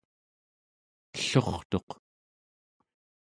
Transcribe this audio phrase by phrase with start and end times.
[1.13, 1.89] ellurtuq